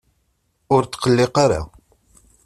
Ur 0.75 0.83
tqelliq 0.85 1.35
ara. 1.45 1.61